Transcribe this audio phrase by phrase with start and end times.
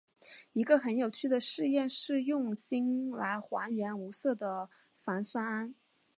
[0.53, 4.67] 一个很有趣的试验是用锌来还原无色的
[4.99, 5.73] 钒酸铵。